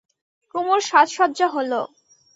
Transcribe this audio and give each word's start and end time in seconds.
কুমুর 0.55 0.79
সাজসজ্জা 0.89 1.47
হল। 1.47 1.71